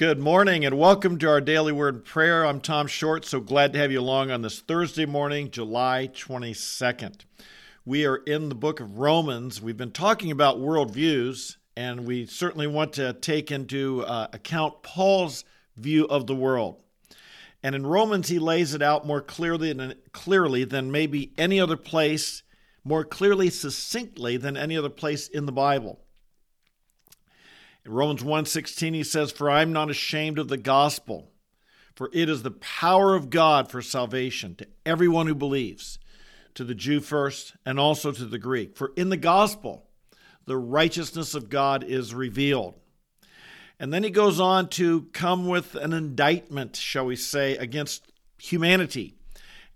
Good 0.00 0.18
morning 0.18 0.64
and 0.64 0.78
welcome 0.78 1.18
to 1.18 1.28
our 1.28 1.42
daily 1.42 1.72
word 1.72 1.94
and 1.94 2.02
prayer. 2.02 2.46
I'm 2.46 2.62
Tom 2.62 2.86
Short, 2.86 3.26
so 3.26 3.38
glad 3.38 3.74
to 3.74 3.78
have 3.78 3.92
you 3.92 4.00
along 4.00 4.30
on 4.30 4.40
this 4.40 4.60
Thursday 4.60 5.04
morning, 5.04 5.50
July 5.50 6.08
22nd. 6.10 7.26
We 7.84 8.06
are 8.06 8.16
in 8.16 8.48
the 8.48 8.54
book 8.54 8.80
of 8.80 8.98
Romans. 8.98 9.60
We've 9.60 9.76
been 9.76 9.90
talking 9.90 10.30
about 10.30 10.58
worldviews, 10.58 11.58
and 11.76 12.06
we 12.06 12.24
certainly 12.24 12.66
want 12.66 12.94
to 12.94 13.12
take 13.12 13.50
into 13.50 14.02
uh, 14.06 14.28
account 14.32 14.82
Paul's 14.82 15.44
view 15.76 16.06
of 16.06 16.26
the 16.26 16.34
world. 16.34 16.82
And 17.62 17.74
in 17.74 17.86
Romans, 17.86 18.28
he 18.28 18.38
lays 18.38 18.72
it 18.72 18.80
out 18.80 19.06
more 19.06 19.20
clearly 19.20 19.74
than, 19.74 19.96
clearly 20.12 20.64
than 20.64 20.90
maybe 20.90 21.34
any 21.36 21.60
other 21.60 21.76
place, 21.76 22.42
more 22.84 23.04
clearly, 23.04 23.50
succinctly 23.50 24.38
than 24.38 24.56
any 24.56 24.78
other 24.78 24.88
place 24.88 25.28
in 25.28 25.44
the 25.44 25.52
Bible. 25.52 26.00
In 27.84 27.92
Romans 27.92 28.22
1:16 28.22 28.94
he 28.94 29.02
says, 29.02 29.32
"For 29.32 29.50
I 29.50 29.62
am 29.62 29.72
not 29.72 29.90
ashamed 29.90 30.38
of 30.38 30.48
the 30.48 30.58
gospel, 30.58 31.32
for 31.94 32.10
it 32.12 32.28
is 32.28 32.42
the 32.42 32.50
power 32.50 33.14
of 33.14 33.30
God 33.30 33.70
for 33.70 33.80
salvation 33.80 34.54
to 34.56 34.68
everyone 34.84 35.26
who 35.26 35.34
believes, 35.34 35.98
to 36.54 36.64
the 36.64 36.74
Jew 36.74 37.00
first 37.00 37.54
and 37.64 37.78
also 37.80 38.12
to 38.12 38.26
the 38.26 38.38
Greek. 38.38 38.76
For 38.76 38.92
in 38.96 39.08
the 39.08 39.16
gospel 39.16 39.88
the 40.44 40.56
righteousness 40.56 41.34
of 41.34 41.48
God 41.48 41.82
is 41.82 42.12
revealed." 42.12 42.74
And 43.78 43.94
then 43.94 44.02
he 44.02 44.10
goes 44.10 44.38
on 44.38 44.68
to 44.70 45.08
come 45.12 45.46
with 45.46 45.74
an 45.74 45.94
indictment, 45.94 46.76
shall 46.76 47.06
we 47.06 47.16
say, 47.16 47.56
against 47.56 48.12
humanity. 48.36 49.14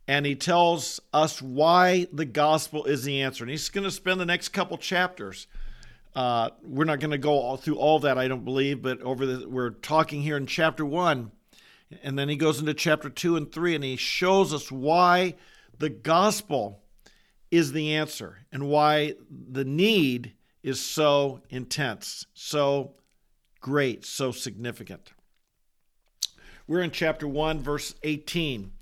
And 0.07 0.27
he 0.27 0.35
tells 0.35 1.01
us 1.15 1.41
why 1.41 2.07
the 2.13 2.27
gospel 2.27 2.85
is 2.85 3.05
the 3.05 3.23
answer. 3.23 3.45
And 3.45 3.51
he's 3.51 3.71
going 3.71 3.85
to 3.85 3.91
spend 3.91 4.21
the 4.21 4.27
next 4.27 4.51
couple 4.51 4.77
chapters 4.77 5.47
uh, 6.15 6.51
we're 6.63 6.85
not 6.85 7.01
going 7.01 7.11
to 7.11 7.19
go 7.19 7.33
all 7.33 7.57
through 7.57 7.77
all 7.77 7.99
that, 8.01 8.19
I 8.19 8.29
don't 8.29 8.45
believe, 8.45 8.83
but 8.83 9.01
over 9.03 9.27
the, 9.27 9.49
we're 9.49 9.71
talking 9.71 10.23
here 10.23 10.37
in 10.37 10.47
chapter 10.47 10.85
one, 10.85 11.33
and 12.03 12.19
then 12.19 12.29
he 12.29 12.37
goes 12.37 12.61
into 12.61 12.75
chapter 12.75 13.11
two 13.11 13.37
and 13.37 13.51
three, 13.51 13.75
and 13.75 13.83
he 13.83 13.97
shows 13.97 14.55
us 14.55 14.71
why 14.71 15.35
the 15.79 15.91
gospel 15.91 16.83
is 17.51 17.73
the 17.73 17.95
answer 17.95 18.39
and 18.53 18.69
why 18.69 19.15
the 19.31 19.65
need 19.65 20.33
is 20.63 20.81
so 20.81 21.41
intense, 21.51 22.27
so 22.33 22.95
great, 23.61 24.05
so 24.05 24.33
significant. 24.33 25.13
We're 26.67 26.83
in 26.83 26.91
chapter 26.91 27.29
1, 27.29 27.61
verse 27.61 27.95
18. 28.03 28.73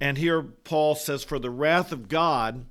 And 0.00 0.16
here 0.16 0.42
Paul 0.42 0.94
says, 0.94 1.24
For 1.24 1.38
the 1.38 1.50
wrath 1.50 1.90
of 1.90 2.08
God 2.08 2.66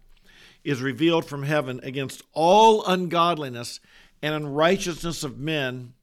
is 0.66 0.82
revealed 0.82 1.26
from 1.26 1.44
heaven 1.44 1.80
against 1.84 2.24
all 2.34 2.84
ungodliness 2.86 3.80
and 4.22 4.34
unrighteousness 4.34 5.24
of 5.24 5.38
men 5.38 5.94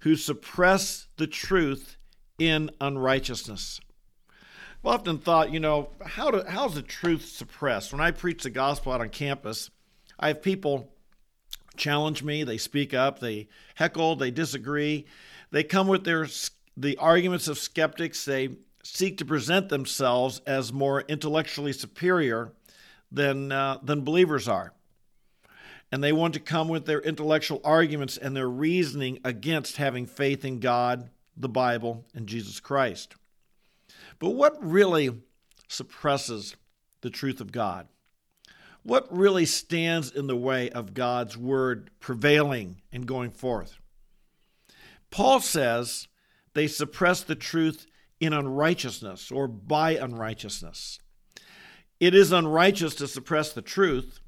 who 0.00 0.14
suppress 0.14 1.08
the 1.16 1.26
truth 1.26 1.96
in 2.38 2.70
unrighteousness. 2.80 3.80
I've 4.84 4.94
often 5.00 5.18
thought, 5.18 5.52
you 5.52 5.58
know, 5.58 5.88
how 6.04 6.30
do, 6.30 6.42
how's 6.46 6.74
the 6.74 6.82
truth 6.82 7.24
suppressed? 7.24 7.90
When 7.90 8.00
I 8.00 8.10
preach 8.10 8.42
the 8.42 8.50
gospel 8.50 8.92
out 8.92 9.00
on 9.00 9.08
campus, 9.08 9.70
I 10.20 10.28
have 10.28 10.42
people 10.42 10.92
challenge 11.76 12.22
me, 12.22 12.44
they 12.44 12.58
speak 12.58 12.92
up, 12.92 13.18
they 13.18 13.48
heckle, 13.74 14.16
they 14.16 14.30
disagree. 14.30 15.06
They 15.50 15.64
come 15.64 15.88
with 15.88 16.04
their 16.04 16.28
the 16.76 16.96
arguments 16.98 17.48
of 17.48 17.58
skeptics, 17.58 18.24
they 18.24 18.50
seek 18.84 19.18
to 19.18 19.24
present 19.24 19.68
themselves 19.68 20.40
as 20.46 20.72
more 20.72 21.00
intellectually 21.08 21.72
superior 21.72 22.52
than 23.10 23.52
uh, 23.52 23.78
than 23.82 24.02
believers 24.02 24.48
are 24.48 24.72
and 25.90 26.04
they 26.04 26.12
want 26.12 26.34
to 26.34 26.40
come 26.40 26.68
with 26.68 26.86
their 26.86 27.00
intellectual 27.00 27.60
arguments 27.64 28.16
and 28.16 28.36
their 28.36 28.48
reasoning 28.48 29.18
against 29.24 29.78
having 29.78 30.06
faith 30.06 30.44
in 30.44 30.60
God, 30.60 31.08
the 31.36 31.48
Bible, 31.48 32.04
and 32.14 32.26
Jesus 32.26 32.60
Christ. 32.60 33.14
But 34.18 34.30
what 34.30 34.62
really 34.62 35.22
suppresses 35.68 36.56
the 37.00 37.10
truth 37.10 37.40
of 37.40 37.52
God? 37.52 37.88
What 38.82 39.14
really 39.14 39.46
stands 39.46 40.10
in 40.10 40.26
the 40.26 40.36
way 40.36 40.70
of 40.70 40.94
God's 40.94 41.36
word 41.36 41.90
prevailing 42.00 42.82
and 42.92 43.06
going 43.06 43.30
forth? 43.30 43.78
Paul 45.10 45.40
says 45.40 46.08
they 46.54 46.66
suppress 46.66 47.22
the 47.22 47.34
truth 47.34 47.86
in 48.20 48.32
unrighteousness 48.32 49.30
or 49.30 49.48
by 49.48 49.92
unrighteousness. 49.92 51.00
It 52.00 52.14
is 52.14 52.32
unrighteous 52.32 52.94
to 52.96 53.08
suppress 53.08 53.52
the 53.52 53.62
truth 53.62 54.20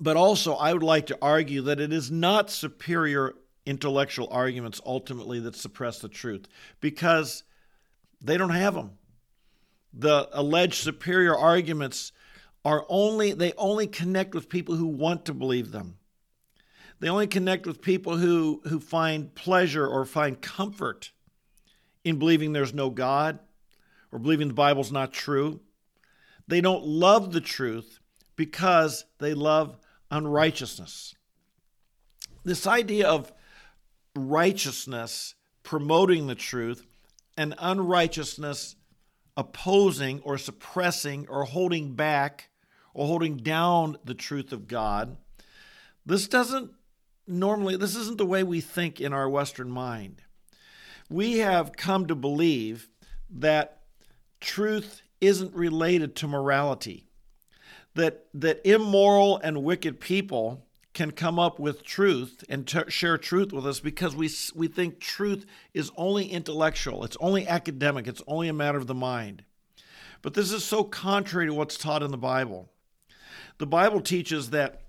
but 0.00 0.16
also, 0.16 0.54
I 0.54 0.72
would 0.72 0.82
like 0.82 1.06
to 1.06 1.18
argue 1.20 1.62
that 1.62 1.80
it 1.80 1.92
is 1.92 2.10
not 2.10 2.50
superior 2.50 3.34
intellectual 3.66 4.28
arguments 4.30 4.80
ultimately 4.86 5.40
that 5.40 5.56
suppress 5.56 5.98
the 5.98 6.08
truth 6.08 6.46
because 6.80 7.42
they 8.20 8.36
don't 8.36 8.50
have 8.50 8.74
them. 8.74 8.92
The 9.92 10.28
alleged 10.32 10.74
superior 10.74 11.36
arguments 11.36 12.12
are 12.64 12.86
only 12.88 13.32
they 13.32 13.52
only 13.56 13.86
connect 13.86 14.34
with 14.34 14.48
people 14.48 14.76
who 14.76 14.86
want 14.86 15.24
to 15.24 15.34
believe 15.34 15.72
them. 15.72 15.96
They 17.00 17.08
only 17.08 17.26
connect 17.26 17.66
with 17.66 17.82
people 17.82 18.16
who 18.16 18.60
who 18.64 18.78
find 18.78 19.34
pleasure 19.34 19.86
or 19.86 20.04
find 20.04 20.40
comfort 20.40 21.10
in 22.04 22.18
believing 22.18 22.52
there's 22.52 22.74
no 22.74 22.90
God 22.90 23.40
or 24.12 24.18
believing 24.18 24.48
the 24.48 24.54
Bible's 24.54 24.92
not 24.92 25.12
true. 25.12 25.60
They 26.48 26.60
don't 26.60 26.84
love 26.84 27.32
the 27.32 27.40
truth 27.40 28.00
because 28.34 29.04
they 29.18 29.34
love 29.34 29.78
unrighteousness. 30.10 31.14
This 32.42 32.66
idea 32.66 33.06
of 33.06 33.32
righteousness 34.16 35.34
promoting 35.62 36.26
the 36.26 36.34
truth 36.34 36.86
and 37.36 37.54
unrighteousness 37.58 38.76
opposing 39.36 40.20
or 40.24 40.38
suppressing 40.38 41.26
or 41.28 41.44
holding 41.44 41.94
back 41.94 42.48
or 42.94 43.06
holding 43.06 43.36
down 43.36 43.98
the 44.04 44.14
truth 44.14 44.52
of 44.52 44.66
God. 44.66 45.18
This 46.04 46.26
doesn't 46.26 46.72
normally, 47.26 47.76
this 47.76 47.94
isn't 47.94 48.18
the 48.18 48.26
way 48.26 48.42
we 48.42 48.60
think 48.60 49.00
in 49.00 49.12
our 49.12 49.28
Western 49.28 49.70
mind. 49.70 50.22
We 51.10 51.38
have 51.38 51.76
come 51.76 52.06
to 52.06 52.14
believe 52.14 52.88
that 53.30 53.82
truth 54.40 55.02
isn't 55.20 55.54
related 55.54 56.14
to 56.16 56.28
morality 56.28 57.08
that 57.94 58.26
that 58.32 58.60
immoral 58.64 59.38
and 59.38 59.64
wicked 59.64 60.00
people 60.00 60.64
can 60.94 61.10
come 61.10 61.38
up 61.38 61.58
with 61.58 61.84
truth 61.84 62.42
and 62.48 62.66
t- 62.66 62.80
share 62.88 63.18
truth 63.18 63.52
with 63.52 63.66
us 63.66 63.80
because 63.80 64.16
we 64.16 64.30
we 64.54 64.68
think 64.68 65.00
truth 65.00 65.46
is 65.74 65.90
only 65.96 66.26
intellectual, 66.26 67.04
it's 67.04 67.16
only 67.20 67.46
academic, 67.46 68.06
it's 68.06 68.22
only 68.26 68.48
a 68.48 68.52
matter 68.52 68.78
of 68.78 68.86
the 68.86 68.94
mind. 68.94 69.44
But 70.22 70.34
this 70.34 70.50
is 70.50 70.64
so 70.64 70.82
contrary 70.82 71.46
to 71.46 71.54
what's 71.54 71.78
taught 71.78 72.02
in 72.02 72.10
the 72.10 72.16
Bible. 72.16 72.70
The 73.58 73.66
Bible 73.66 74.00
teaches 74.00 74.50
that 74.50 74.82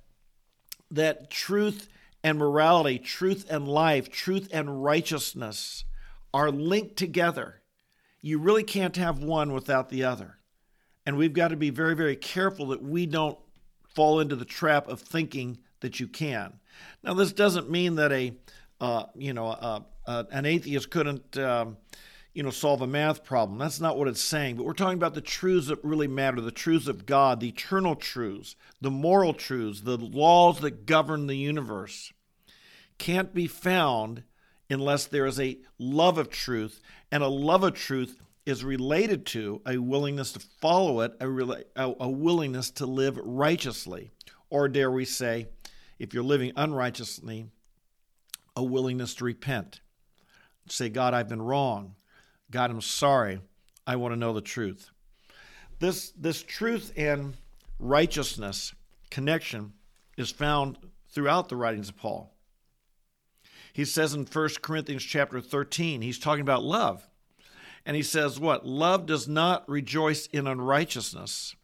that 0.92 1.30
truth 1.30 1.88
and 2.24 2.38
morality, 2.38 2.98
truth 2.98 3.46
and 3.50 3.68
life, 3.68 4.10
truth 4.10 4.50
and 4.52 4.84
righteousness 4.84 5.86
are 6.34 6.52
linked 6.52 6.96
together. 6.96 7.59
You 8.22 8.40
really 8.40 8.64
can't 8.64 8.96
have 8.98 9.20
one 9.20 9.54
without 9.54 9.90
the 9.90 10.04
other. 10.04 10.38
And 11.06 11.18
we've 11.18 11.34
got 11.34 11.50
to 11.50 11.56
be 11.56 11.70
very, 11.70 11.96
very 11.96 12.16
careful 12.16 12.68
that 12.68 12.84
we 12.84 13.06
don't 13.06 13.38
fall 13.96 14.20
into 14.20 14.36
the 14.36 14.46
trap 14.46 14.88
of 14.88 15.02
thinking 15.02 15.60
that 15.80 16.00
you 16.00 16.08
can. 16.08 16.60
Now, 17.04 17.14
this 17.14 17.34
doesn't 17.34 17.70
mean 17.70 17.96
that 17.96 18.12
a 18.12 18.34
uh, 18.82 19.06
you 19.16 19.34
know 19.34 19.48
uh, 19.48 19.82
uh, 20.06 20.24
an 20.32 20.46
atheist 20.46 20.90
couldn't 20.90 21.38
um, 21.38 21.78
you 22.34 22.44
know 22.44 22.50
solve 22.50 22.82
a 22.82 22.88
math 22.88 23.24
problem. 23.24 23.58
That's 23.58 23.80
not 23.80 23.98
what 23.98 24.08
it's 24.08 24.22
saying. 24.22 24.56
But 24.56 24.66
we're 24.66 24.74
talking 24.74 24.98
about 24.98 25.14
the 25.14 25.22
truths 25.22 25.68
that 25.68 25.84
really 25.84 26.08
matter: 26.08 26.42
the 26.42 26.52
truths 26.52 26.88
of 26.88 27.06
God, 27.06 27.40
the 27.40 27.50
eternal 27.50 27.96
truths, 27.96 28.56
the 28.82 28.92
moral 28.92 29.34
truths, 29.34 29.82
the 29.82 29.98
laws 29.98 30.60
that 30.62 30.86
govern 30.86 31.28
the 31.28 31.38
universe. 31.38 32.14
Can't 32.98 33.34
be 33.34 33.48
found 33.48 34.24
unless 34.70 35.06
there 35.06 35.26
is 35.26 35.40
a 35.40 35.60
love 35.78 36.18
of 36.18 36.30
truth, 36.30 36.82
and 37.12 37.24
a 37.24 37.28
love 37.28 37.64
of 37.64 37.74
truth 37.74 38.22
is 38.46 38.64
related 38.64 39.26
to 39.28 39.62
a 39.66 39.78
willingness 39.78 40.32
to 40.34 40.40
follow 40.40 41.02
it, 41.02 41.14
a, 41.20 41.28
a, 41.76 41.96
a 42.00 42.10
willingness 42.10 42.72
to 42.72 42.86
live 42.86 43.18
righteously. 43.18 44.12
Or 44.50 44.68
dare 44.68 44.92
we 44.92 45.06
say, 45.06 45.48
if 46.00 46.14
you're 46.14 46.24
living 46.24 46.54
unrighteously, 46.56 47.48
a 48.56 48.64
willingness 48.64 49.14
to 49.16 49.26
repent. 49.26 49.82
Say, 50.68 50.90
God, 50.90 51.14
I've 51.14 51.30
been 51.30 51.42
wrong. 51.42 51.96
God, 52.52 52.72
I'm 52.72 52.82
sorry. 52.82 53.42
I 53.86 53.96
want 53.96 54.14
to 54.14 54.20
know 54.20 54.34
the 54.34 54.42
truth. 54.42 54.90
This, 55.80 56.12
this 56.12 56.44
truth 56.44 56.92
and 56.98 57.36
righteousness 57.80 58.74
connection 59.10 59.74
is 60.18 60.30
found 60.30 60.78
throughout 61.10 61.50
the 61.50 61.56
writings 61.56 61.90
of 61.90 61.98
Paul. 61.98 62.36
He 63.74 63.86
says 63.86 64.14
in 64.14 64.26
1 64.26 64.50
Corinthians 64.62 65.04
chapter 65.04 65.42
13, 65.42 66.02
he's 66.02 66.20
talking 66.20 66.42
about 66.42 66.64
love. 66.64 67.08
And 67.86 67.96
he 67.96 68.04
says, 68.04 68.40
What? 68.40 68.66
Love 68.66 69.06
does 69.06 69.28
not 69.28 69.68
rejoice 69.70 70.28
in 70.28 70.48
unrighteousness. 70.48 71.56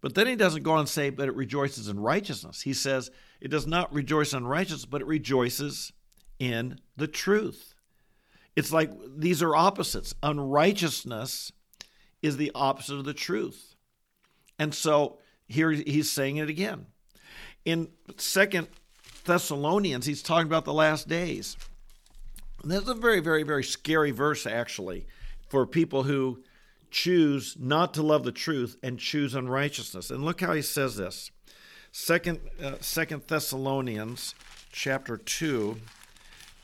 But 0.00 0.14
then 0.14 0.26
he 0.26 0.36
doesn't 0.36 0.64
go 0.64 0.72
on 0.72 0.80
and 0.80 0.88
say, 0.88 1.10
But 1.10 1.28
it 1.28 1.36
rejoices 1.36 1.88
in 1.88 2.00
righteousness. 2.00 2.62
He 2.62 2.72
says, 2.72 3.10
It 3.40 3.50
does 3.50 3.66
not 3.66 3.92
rejoice 3.92 4.32
in 4.32 4.46
righteousness, 4.46 4.84
but 4.84 5.00
it 5.00 5.06
rejoices 5.06 5.92
in 6.38 6.80
the 6.96 7.06
truth. 7.06 7.74
It's 8.56 8.72
like 8.72 8.90
these 9.16 9.42
are 9.42 9.56
opposites. 9.56 10.14
Unrighteousness 10.22 11.52
is 12.20 12.36
the 12.36 12.52
opposite 12.54 12.96
of 12.96 13.04
the 13.04 13.14
truth. 13.14 13.74
And 14.58 14.74
so 14.74 15.18
here 15.46 15.70
he's 15.70 16.10
saying 16.10 16.36
it 16.36 16.48
again. 16.48 16.86
In 17.64 17.88
Second 18.16 18.68
Thessalonians, 19.24 20.06
he's 20.06 20.22
talking 20.22 20.46
about 20.46 20.64
the 20.64 20.72
last 20.72 21.08
days. 21.08 21.56
And 22.62 22.70
that's 22.70 22.88
a 22.88 22.94
very, 22.94 23.20
very, 23.20 23.42
very 23.42 23.64
scary 23.64 24.10
verse, 24.10 24.46
actually, 24.46 25.06
for 25.48 25.66
people 25.66 26.04
who 26.04 26.42
choose 26.90 27.56
not 27.58 27.94
to 27.94 28.02
love 28.02 28.22
the 28.22 28.32
truth 28.32 28.76
and 28.82 28.98
choose 28.98 29.34
unrighteousness. 29.34 30.10
And 30.10 30.24
look 30.24 30.40
how 30.40 30.52
he 30.52 30.62
says 30.62 30.96
this. 30.96 31.30
Second, 31.90 32.40
uh, 32.62 32.76
Second 32.80 33.22
Thessalonians 33.26 34.34
chapter 34.70 35.16
2 35.16 35.76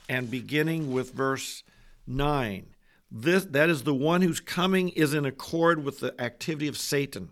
and 0.09 0.31
beginning 0.31 0.93
with 0.93 1.13
verse 1.13 1.63
9. 2.07 2.67
This, 3.11 3.45
that 3.47 3.71
is 3.71 3.83
the 3.83 3.95
one 3.95 4.23
whose 4.23 4.41
coming 4.41 4.91
is 4.91 5.15
in 5.15 5.25
accord 5.25 5.85
with 5.85 6.01
the 6.01 6.19
activity 6.21 6.69
of 6.69 6.79
Satan, 6.79 7.31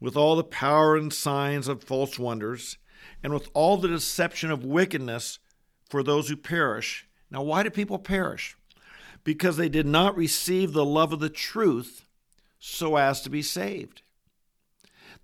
with 0.00 0.16
all 0.16 0.36
the 0.36 0.44
power 0.44 0.96
and 0.96 1.12
signs 1.12 1.68
of 1.68 1.84
false 1.84 2.18
wonders, 2.18 2.78
and 3.22 3.32
with 3.32 3.48
all 3.54 3.76
the 3.76 3.88
deception 3.88 4.50
of 4.50 4.64
wickedness 4.64 5.38
for 5.88 6.02
those 6.02 6.28
who 6.28 6.36
perish. 6.36 7.06
Now, 7.30 7.42
why 7.42 7.62
do 7.62 7.70
people 7.70 7.98
perish? 7.98 8.56
Because 9.24 9.56
they 9.56 9.68
did 9.68 9.86
not 9.86 10.16
receive 10.16 10.72
the 10.72 10.84
love 10.84 11.12
of 11.12 11.20
the 11.20 11.28
truth 11.28 12.04
so 12.58 12.96
as 12.96 13.20
to 13.22 13.30
be 13.30 13.42
saved. 13.42 14.02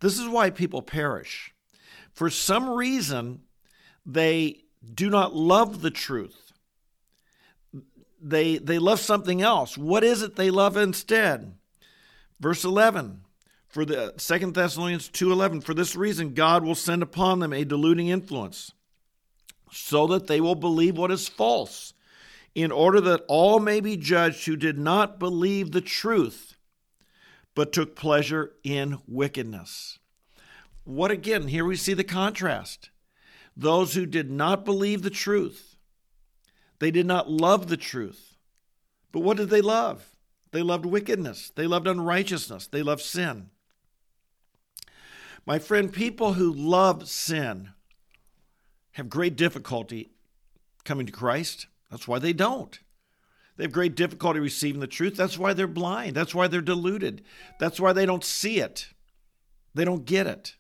This 0.00 0.18
is 0.18 0.28
why 0.28 0.50
people 0.50 0.82
perish. 0.82 1.54
For 2.12 2.30
some 2.30 2.68
reason, 2.68 3.42
they 4.04 4.62
do 4.94 5.10
not 5.10 5.34
love 5.34 5.82
the 5.82 5.90
truth. 5.90 6.52
They, 8.20 8.58
they 8.58 8.78
love 8.78 9.00
something 9.00 9.42
else. 9.42 9.76
What 9.76 10.04
is 10.04 10.22
it 10.22 10.36
they 10.36 10.50
love 10.50 10.76
instead? 10.76 11.54
Verse 12.40 12.64
11 12.64 13.22
for 13.76 13.84
the 13.84 14.04
uh, 14.04 14.10
Second 14.16 14.54
Thessalonians 14.54 15.10
2:11 15.10 15.62
for 15.62 15.74
this 15.74 15.94
reason 15.94 16.32
God 16.32 16.64
will 16.64 16.74
send 16.74 17.02
upon 17.02 17.40
them 17.40 17.52
a 17.52 17.62
deluding 17.62 18.08
influence 18.08 18.72
so 19.70 20.06
that 20.06 20.28
they 20.28 20.40
will 20.40 20.54
believe 20.54 20.96
what 20.96 21.10
is 21.10 21.28
false 21.28 21.92
in 22.54 22.72
order 22.72 23.02
that 23.02 23.26
all 23.28 23.60
may 23.60 23.80
be 23.80 23.98
judged 23.98 24.46
who 24.46 24.56
did 24.56 24.78
not 24.78 25.18
believe 25.18 25.72
the 25.72 25.82
truth 25.82 26.56
but 27.54 27.70
took 27.70 27.94
pleasure 27.94 28.54
in 28.64 28.96
wickedness. 29.06 29.98
What 30.84 31.10
again? 31.10 31.48
Here 31.48 31.66
we 31.66 31.76
see 31.76 31.92
the 31.92 32.02
contrast. 32.02 32.88
Those 33.54 33.92
who 33.92 34.06
did 34.06 34.30
not 34.30 34.64
believe 34.64 35.02
the 35.02 35.10
truth 35.10 35.76
they 36.78 36.90
did 36.90 37.04
not 37.04 37.30
love 37.30 37.68
the 37.68 37.76
truth. 37.76 38.38
But 39.12 39.20
what 39.20 39.36
did 39.36 39.50
they 39.50 39.60
love? 39.60 40.16
They 40.52 40.62
loved 40.62 40.86
wickedness. 40.86 41.52
They 41.54 41.66
loved 41.66 41.86
unrighteousness. 41.86 42.68
They 42.68 42.82
loved 42.82 43.02
sin 43.02 43.50
my 45.46 45.60
friend, 45.60 45.92
people 45.92 46.32
who 46.34 46.52
love 46.52 47.08
sin 47.08 47.70
have 48.92 49.08
great 49.08 49.36
difficulty 49.36 50.10
coming 50.84 51.06
to 51.06 51.12
Christ. 51.12 51.68
That's 51.90 52.08
why 52.08 52.18
they 52.18 52.32
don't. 52.32 52.78
They 53.56 53.64
have 53.64 53.72
great 53.72 53.94
difficulty 53.94 54.40
receiving 54.40 54.80
the 54.80 54.86
truth. 54.86 55.16
That's 55.16 55.38
why 55.38 55.54
they're 55.54 55.66
blind. 55.66 56.14
That's 56.14 56.34
why 56.34 56.48
they're 56.48 56.60
deluded. 56.60 57.22
That's 57.58 57.80
why 57.80 57.92
they 57.92 58.04
don't 58.04 58.24
see 58.24 58.58
it. 58.58 58.88
They 59.74 59.84
don't 59.84 60.04
get 60.04 60.26
it. 60.26 60.56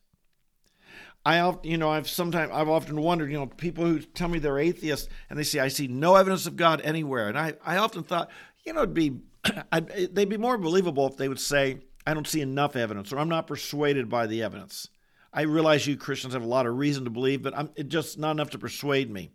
I, 1.24 1.54
you 1.64 1.76
know, 1.76 1.90
I've 1.90 2.08
sometimes 2.08 2.52
I've 2.54 2.68
often 2.68 3.00
wondered, 3.00 3.32
you 3.32 3.38
know, 3.38 3.46
people 3.46 3.84
who 3.84 3.98
tell 3.98 4.28
me 4.28 4.38
they're 4.38 4.60
atheists 4.60 5.08
and 5.28 5.36
they 5.36 5.42
say 5.42 5.58
I 5.58 5.68
see 5.68 5.88
no 5.88 6.14
evidence 6.14 6.46
of 6.46 6.54
God 6.54 6.80
anywhere, 6.82 7.28
and 7.28 7.36
I, 7.36 7.54
I 7.64 7.78
often 7.78 8.04
thought, 8.04 8.30
you 8.64 8.72
know, 8.72 8.82
it'd 8.82 8.94
be, 8.94 9.18
they'd 10.12 10.28
be 10.28 10.36
more 10.36 10.56
believable 10.56 11.08
if 11.08 11.16
they 11.16 11.28
would 11.28 11.40
say, 11.40 11.78
I 12.06 12.14
don't 12.14 12.26
see 12.26 12.40
enough 12.40 12.76
evidence, 12.76 13.12
or 13.12 13.18
I'm 13.18 13.28
not 13.28 13.46
persuaded 13.46 14.08
by 14.08 14.26
the 14.26 14.42
evidence. 14.42 14.88
I 15.32 15.42
realize 15.42 15.86
you 15.86 15.96
Christians 15.96 16.34
have 16.34 16.42
a 16.42 16.46
lot 16.46 16.66
of 16.66 16.78
reason 16.78 17.04
to 17.04 17.10
believe, 17.10 17.42
but 17.42 17.56
I'm 17.56 17.70
it's 17.76 17.88
just 17.88 18.18
not 18.18 18.30
enough 18.32 18.50
to 18.50 18.58
persuade 18.58 19.10
me. 19.10 19.30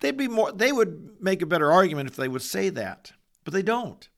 They'd 0.00 0.16
be 0.16 0.28
more 0.28 0.52
they 0.52 0.72
would 0.72 1.16
make 1.20 1.40
a 1.40 1.46
better 1.46 1.72
argument 1.72 2.10
if 2.10 2.16
they 2.16 2.28
would 2.28 2.42
say 2.42 2.68
that, 2.70 3.12
but 3.44 3.54
they 3.54 3.62
don't. 3.62 4.08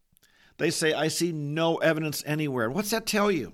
They 0.58 0.70
say, 0.70 0.94
I 0.94 1.08
see 1.08 1.32
no 1.32 1.76
evidence 1.76 2.22
anywhere. 2.26 2.70
What's 2.70 2.90
that 2.90 3.06
tell 3.06 3.30
you? 3.30 3.52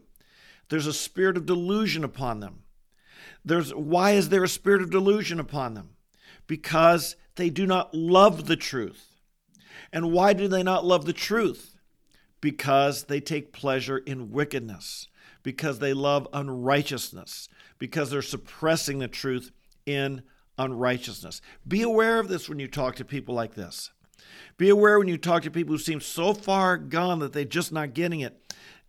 There's 0.69 0.87
a 0.87 0.93
spirit 0.93 1.37
of 1.37 1.47
delusion 1.47 2.05
upon 2.05 2.41
them. 2.41 2.63
There's 3.45 3.75
why 3.75 4.13
is 4.13 4.29
there 4.29 4.45
a 4.45 4.49
spirit 4.49 4.83
of 4.83 4.91
delusion 4.91 5.41
upon 5.41 5.75
them? 5.75 5.91
Because 6.47 7.17
they 7.35 7.51
do 7.51 7.67
not 7.67 7.93
love 7.93 8.47
the 8.47 8.57
truth. 8.57 9.21
And 9.93 10.13
why 10.13 10.33
do 10.33 10.49
they 10.49 10.63
not 10.63 10.85
love 10.85 11.05
the 11.05 11.13
truth? 11.13 11.72
Because 12.43 13.05
they 13.05 13.21
take 13.21 13.53
pleasure 13.53 13.97
in 13.97 14.31
wickedness, 14.31 15.09
because 15.43 15.79
they 15.79 15.95
love 15.95 16.29
unrighteousness, 16.35 17.49
because 17.79 18.11
they're 18.11 18.21
suppressing 18.21 18.99
the 18.99 19.09
truth 19.09 19.51
in 19.87 20.23
unrighteousness. 20.59 21.41
Be 21.67 21.81
aware 21.81 22.19
of 22.19 22.29
this 22.29 22.51
when 22.51 22.59
you 22.59 22.69
talk 22.69 22.97
to 22.97 23.05
people 23.07 23.35
like 23.35 23.55
this. 23.55 23.91
Be 24.59 24.69
aware 24.69 24.99
when 24.99 25.09
you 25.09 25.17
talk 25.17 25.45
to 25.45 25.51
people 25.51 25.75
who 25.75 25.79
seem 25.79 26.01
so 26.01 26.35
far 26.35 26.77
gone 26.77 27.21
that 27.21 27.33
they're 27.33 27.45
just 27.45 27.73
not 27.73 27.95
getting 27.95 28.21
it. 28.21 28.39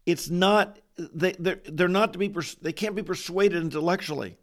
It's 0.06 0.30
not 0.30 0.80
they 0.98 1.32
they're, 1.40 1.62
they're 1.66 1.88
not 1.88 2.14
to 2.14 2.20
be 2.20 2.30
pers- 2.30 2.56
they 2.56 2.74
can't 2.74 2.96
be 2.96 3.04
persuaded 3.04 3.62
intellectually. 3.62 4.38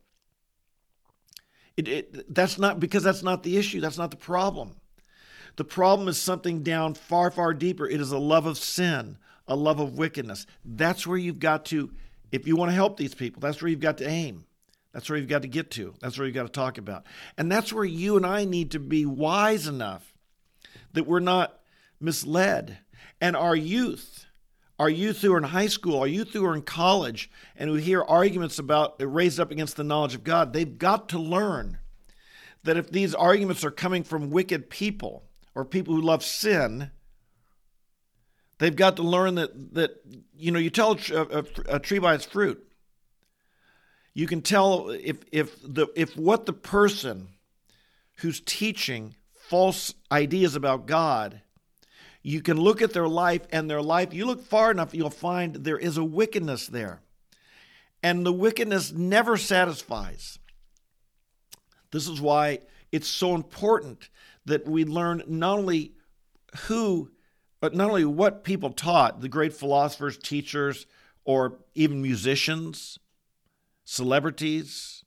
It, 1.76 1.88
it, 1.88 2.34
that's 2.34 2.58
not 2.58 2.80
because 2.80 3.02
that's 3.02 3.22
not 3.22 3.42
the 3.42 3.56
issue. 3.56 3.80
That's 3.80 3.98
not 3.98 4.10
the 4.10 4.16
problem. 4.16 4.76
The 5.60 5.64
problem 5.64 6.08
is 6.08 6.16
something 6.16 6.62
down 6.62 6.94
far, 6.94 7.30
far 7.30 7.52
deeper. 7.52 7.86
It 7.86 8.00
is 8.00 8.12
a 8.12 8.18
love 8.18 8.46
of 8.46 8.56
sin, 8.56 9.18
a 9.46 9.54
love 9.54 9.78
of 9.78 9.98
wickedness. 9.98 10.46
That's 10.64 11.06
where 11.06 11.18
you've 11.18 11.38
got 11.38 11.66
to, 11.66 11.90
if 12.32 12.46
you 12.46 12.56
want 12.56 12.70
to 12.70 12.74
help 12.74 12.96
these 12.96 13.14
people, 13.14 13.40
that's 13.40 13.60
where 13.60 13.68
you've 13.68 13.78
got 13.78 13.98
to 13.98 14.08
aim. 14.08 14.46
That's 14.94 15.10
where 15.10 15.18
you've 15.18 15.28
got 15.28 15.42
to 15.42 15.48
get 15.48 15.70
to. 15.72 15.92
That's 16.00 16.16
where 16.16 16.26
you've 16.26 16.34
got 16.34 16.44
to 16.44 16.48
talk 16.48 16.78
about. 16.78 17.04
And 17.36 17.52
that's 17.52 17.74
where 17.74 17.84
you 17.84 18.16
and 18.16 18.24
I 18.24 18.46
need 18.46 18.70
to 18.70 18.78
be 18.78 19.04
wise 19.04 19.66
enough 19.66 20.14
that 20.94 21.06
we're 21.06 21.20
not 21.20 21.60
misled. 22.00 22.78
And 23.20 23.36
our 23.36 23.54
youth, 23.54 24.24
our 24.78 24.88
youth 24.88 25.20
who 25.20 25.34
are 25.34 25.38
in 25.38 25.44
high 25.44 25.66
school, 25.66 25.98
our 25.98 26.06
youth 26.06 26.32
who 26.32 26.46
are 26.46 26.54
in 26.54 26.62
college, 26.62 27.30
and 27.54 27.68
who 27.68 27.76
hear 27.76 28.00
arguments 28.02 28.58
about 28.58 28.98
uh, 28.98 29.06
raised 29.06 29.38
up 29.38 29.50
against 29.50 29.76
the 29.76 29.84
knowledge 29.84 30.14
of 30.14 30.24
God, 30.24 30.54
they've 30.54 30.78
got 30.78 31.10
to 31.10 31.18
learn 31.18 31.76
that 32.64 32.78
if 32.78 32.90
these 32.90 33.14
arguments 33.14 33.62
are 33.62 33.70
coming 33.70 34.04
from 34.04 34.30
wicked 34.30 34.70
people, 34.70 35.26
or 35.55 35.64
people 35.64 35.94
who 35.94 36.01
love 36.01 36.24
sin, 36.24 36.91
they've 38.58 38.77
got 38.77 38.96
to 38.96 39.03
learn 39.03 39.34
that 39.36 39.74
that 39.74 40.01
you 40.36 40.51
know 40.51 40.58
you 40.58 40.70
tell 40.70 40.98
a, 41.13 41.22
a, 41.22 41.44
a 41.69 41.79
tree 41.79 41.98
by 41.98 42.15
its 42.15 42.24
fruit. 42.24 42.65
You 44.15 44.27
can 44.27 44.43
tell 44.43 44.91
if 44.91 45.19
if 45.32 45.60
the 45.63 45.89
if 45.96 46.17
what 46.17 46.46
the 46.46 46.53
person 46.53 47.29
who's 48.17 48.41
teaching 48.41 49.15
false 49.48 49.94
ideas 50.13 50.55
about 50.55 50.86
God, 50.86 51.41
you 52.22 52.43
can 52.43 52.58
look 52.58 52.82
at 52.82 52.93
their 52.93 53.08
life 53.08 53.43
and 53.51 53.69
their 53.69 53.82
life. 53.82 54.13
You 54.13 54.27
look 54.27 54.44
far 54.44 54.70
enough, 54.70 54.94
you'll 54.94 55.10
find 55.10 55.55
there 55.55 55.79
is 55.79 55.96
a 55.96 56.05
wickedness 56.05 56.67
there, 56.67 57.01
and 58.03 58.24
the 58.24 58.32
wickedness 58.32 58.93
never 58.93 59.36
satisfies. 59.36 60.39
This 61.91 62.06
is 62.06 62.20
why 62.20 62.60
it's 62.93 63.08
so 63.08 63.34
important 63.34 64.08
that 64.44 64.67
we 64.67 64.85
learn 64.85 65.23
not 65.27 65.59
only 65.59 65.93
who, 66.67 67.11
but 67.61 67.75
not 67.75 67.89
only 67.89 68.05
what 68.05 68.44
people 68.44 68.70
taught, 68.70 69.20
the 69.20 69.29
great 69.29 69.53
philosophers, 69.53 70.17
teachers, 70.17 70.87
or 71.25 71.59
even 71.75 72.03
musicians, 72.03 72.99
celebrities, 73.85 75.05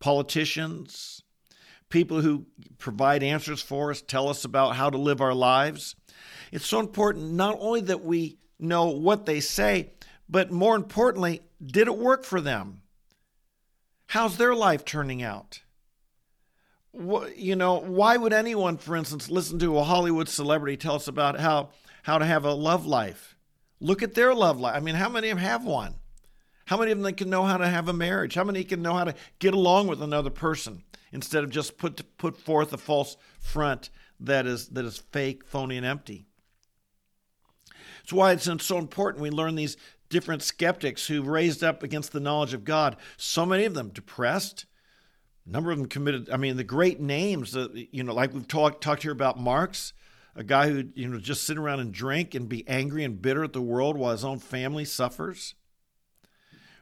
politicians, 0.00 1.22
people 1.88 2.20
who 2.20 2.46
provide 2.78 3.22
answers 3.22 3.62
for 3.62 3.90
us, 3.90 4.02
tell 4.02 4.28
us 4.28 4.44
about 4.44 4.76
how 4.76 4.90
to 4.90 4.98
live 4.98 5.20
our 5.20 5.34
lives. 5.34 5.94
It's 6.52 6.66
so 6.66 6.80
important 6.80 7.32
not 7.32 7.56
only 7.60 7.82
that 7.82 8.04
we 8.04 8.38
know 8.58 8.86
what 8.86 9.26
they 9.26 9.40
say, 9.40 9.92
but 10.28 10.50
more 10.50 10.76
importantly, 10.76 11.42
did 11.64 11.88
it 11.88 11.98
work 11.98 12.24
for 12.24 12.40
them? 12.40 12.82
How's 14.08 14.36
their 14.36 14.54
life 14.54 14.84
turning 14.84 15.22
out? 15.22 15.60
You 16.92 17.56
know, 17.56 17.78
why 17.78 18.16
would 18.16 18.32
anyone, 18.32 18.76
for 18.76 18.96
instance, 18.96 19.30
listen 19.30 19.58
to 19.60 19.78
a 19.78 19.84
Hollywood 19.84 20.28
celebrity 20.28 20.76
tell 20.76 20.96
us 20.96 21.08
about 21.08 21.38
how 21.38 21.70
how 22.02 22.18
to 22.18 22.24
have 22.24 22.44
a 22.44 22.52
love 22.52 22.86
life? 22.86 23.36
Look 23.80 24.02
at 24.02 24.14
their 24.14 24.34
love 24.34 24.58
life. 24.58 24.76
I 24.76 24.80
mean, 24.80 24.94
how 24.94 25.08
many 25.08 25.30
of 25.30 25.38
them 25.38 25.44
have 25.46 25.64
one? 25.64 25.94
How 26.66 26.76
many 26.76 26.92
of 26.92 27.00
them 27.00 27.14
can 27.14 27.30
know 27.30 27.44
how 27.44 27.56
to 27.56 27.68
have 27.68 27.88
a 27.88 27.92
marriage? 27.92 28.34
How 28.34 28.44
many 28.44 28.64
can 28.64 28.82
know 28.82 28.94
how 28.94 29.04
to 29.04 29.14
get 29.38 29.54
along 29.54 29.88
with 29.88 30.02
another 30.02 30.30
person 30.30 30.84
instead 31.12 31.44
of 31.44 31.50
just 31.50 31.78
put 31.78 32.16
put 32.16 32.36
forth 32.36 32.72
a 32.72 32.78
false 32.78 33.16
front 33.40 33.90
that 34.20 34.46
is 34.46 34.68
that 34.68 34.84
is 34.84 34.98
fake, 34.98 35.44
phony, 35.46 35.76
and 35.76 35.86
empty? 35.86 36.26
It's 38.02 38.12
why 38.12 38.32
it's 38.32 38.48
so 38.64 38.78
important 38.78 39.22
we 39.22 39.30
learn 39.30 39.54
these 39.54 39.76
different 40.08 40.42
skeptics 40.42 41.06
who 41.06 41.22
raised 41.22 41.62
up 41.62 41.82
against 41.82 42.12
the 42.12 42.20
knowledge 42.20 42.52
of 42.52 42.64
God. 42.64 42.96
So 43.16 43.46
many 43.46 43.64
of 43.64 43.74
them 43.74 43.90
depressed, 43.90 44.66
number 45.46 45.70
of 45.70 45.78
them 45.78 45.86
committed. 45.88 46.30
I 46.30 46.36
mean, 46.36 46.56
the 46.56 46.64
great 46.64 47.00
names. 47.00 47.56
Uh, 47.56 47.68
you 47.72 48.02
know, 48.02 48.14
like 48.14 48.32
we've 48.32 48.48
talked 48.48 48.82
talked 48.82 49.02
here 49.02 49.12
about 49.12 49.38
Marx, 49.38 49.92
a 50.34 50.44
guy 50.44 50.68
who 50.68 50.84
you 50.94 51.08
know 51.08 51.18
just 51.18 51.44
sit 51.44 51.58
around 51.58 51.80
and 51.80 51.92
drink 51.92 52.34
and 52.34 52.48
be 52.48 52.66
angry 52.68 53.04
and 53.04 53.20
bitter 53.20 53.44
at 53.44 53.52
the 53.52 53.62
world 53.62 53.96
while 53.96 54.12
his 54.12 54.24
own 54.24 54.38
family 54.38 54.84
suffers. 54.84 55.54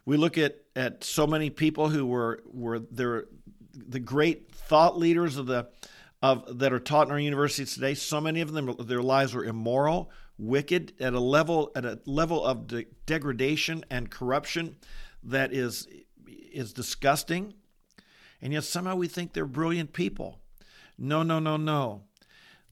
We 0.05 0.17
look 0.17 0.39
at 0.39 0.57
at 0.75 1.05
so 1.05 1.27
many 1.27 1.51
people 1.51 1.91
who 1.91 2.07
were 2.07 2.43
were 2.47 2.79
there, 2.79 3.27
the 3.73 4.01
great 4.01 4.53
thought 4.53 4.99
leaders 4.99 5.37
of 5.37 5.47
the 5.47 5.69
of 6.23 6.59
that 6.59 6.73
are 6.73 6.81
taught 6.81 7.09
in 7.09 7.13
our 7.13 7.21
universities 7.21 7.75
today. 7.75 7.95
So 7.95 8.21
many 8.21 8.41
of 8.41 8.53
them, 8.53 8.75
their 8.81 9.03
lives 9.03 9.35
were 9.35 9.45
immoral, 9.45 10.11
wicked, 10.37 10.95
at 11.01 11.15
a 11.15 11.21
level 11.21 11.71
at 11.77 11.85
a 11.85 12.01
level 12.07 12.45
of 12.45 12.67
de- 12.67 12.87
degradation 13.07 13.85
and 13.91 14.11
corruption 14.11 14.77
that 15.23 15.53
is 15.53 15.87
is 16.27 16.73
disgusting. 16.73 17.55
And 18.41 18.53
yet 18.53 18.65
somehow 18.65 18.97
we 18.97 19.09
think 19.09 19.33
they're 19.33 19.47
brilliant 19.47 19.93
people. 19.93 20.41
No, 20.97 21.23
no, 21.23 21.39
no, 21.39 21.57
no. 21.57 22.03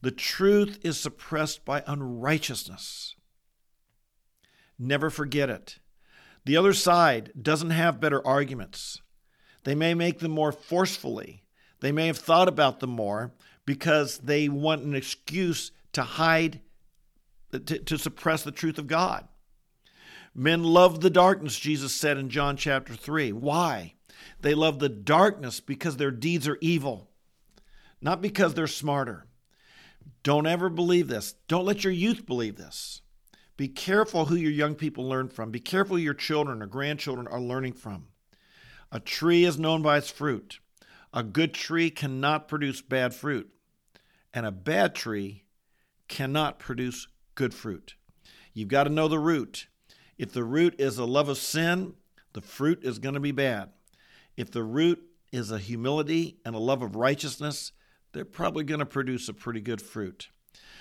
The 0.03 0.11
truth 0.11 0.79
is 0.83 0.99
suppressed 0.99 1.65
by 1.65 1.83
unrighteousness. 1.87 3.17
Never 4.79 5.11
forget 5.11 5.51
it. 5.51 5.79
The 6.45 6.57
other 6.57 6.73
side 6.73 7.33
doesn't 7.41 7.71
have 7.71 8.01
better 8.01 8.25
arguments. 8.25 9.01
They 9.65 9.75
may 9.75 9.95
make 9.95 10.21
them 10.21 10.31
more 10.31 10.53
forcefully. 10.53 11.43
They 11.81 11.91
may 11.91 12.07
have 12.07 12.19
thought 12.19 12.47
about 12.47 12.79
them 12.79 12.91
more 12.91 13.33
because 13.65 14.19
they 14.19 14.49
want 14.49 14.85
an 14.85 14.95
excuse 14.95 15.73
to 15.93 16.03
hide, 16.03 16.61
to, 17.51 17.59
to 17.59 17.99
suppress 17.99 18.45
the 18.45 18.53
truth 18.53 18.79
of 18.79 18.87
God. 18.87 19.27
Men 20.35 20.63
love 20.63 21.01
the 21.01 21.11
darkness, 21.11 21.59
Jesus 21.59 21.93
said 21.93 22.19
in 22.19 22.29
John 22.29 22.57
chapter 22.57 22.95
3. 22.95 23.33
Why? 23.33 23.96
They 24.41 24.55
love 24.55 24.79
the 24.79 24.89
darkness 24.89 25.61
because 25.61 25.97
their 25.97 26.11
deeds 26.11 26.47
are 26.49 26.59
evil, 26.61 27.11
not 28.01 28.21
because 28.21 28.55
they're 28.55 28.67
smarter. 28.67 29.27
Don't 30.23 30.47
ever 30.47 30.69
believe 30.69 31.09
this. 31.09 31.35
Don't 31.49 31.65
let 31.65 31.85
your 31.85 31.93
youth 31.93 32.27
believe 32.27 32.57
this. 32.57 33.03
Be 33.57 33.69
careful 33.69 34.27
who 34.27 34.37
your 34.37 34.51
young 34.51 34.75
people 34.75 35.09
learn 35.09 35.29
from. 35.29 35.51
Be 35.51 35.61
careful 35.61 35.99
your 35.99 36.15
children 36.15 36.63
or 36.63 36.67
grandchildren 36.67 37.27
are 37.27 37.41
learning 37.41 37.73
from. 37.73 38.09
A 38.93 39.01
tree 39.01 39.45
is 39.45 39.59
known 39.59 39.83
by 39.83 39.99
its 39.99 40.11
fruit. 40.11 40.61
A 41.13 41.23
good 41.23 41.55
tree 41.55 41.91
cannot 41.91 42.49
produce 42.49 42.83
bad 42.83 43.15
fruit, 43.15 43.51
and 44.35 44.45
a 44.45 44.53
bad 44.53 44.95
tree 44.95 45.45
cannot 46.09 46.59
produce 46.59 47.09
good 47.35 47.55
fruit. 47.55 47.95
You've 48.53 48.69
got 48.69 48.85
to 48.85 48.91
know 48.91 49.09
the 49.09 49.19
root. 49.19 49.69
If 50.19 50.33
the 50.33 50.45
root 50.45 50.75
is 50.79 50.99
a 50.99 51.05
love 51.05 51.29
of 51.29 51.39
sin, 51.39 51.95
the 52.33 52.41
fruit 52.41 52.85
is 52.85 52.99
going 52.99 53.15
to 53.15 53.21
be 53.21 53.33
bad. 53.33 53.71
If 54.37 54.51
the 54.51 54.63
root 54.63 55.03
is 55.33 55.51
a 55.51 55.59
humility 55.59 56.39
and 56.45 56.55
a 56.55 56.59
love 56.59 56.83
of 56.83 56.97
righteousness, 56.97 57.73
they're 58.13 58.25
probably 58.25 58.65
going 58.65 58.81
to 58.81 58.87
produce 58.87 59.29
a 59.29 59.35
pretty 59.35 59.61
good 59.61 59.83
fruit. 59.83 60.29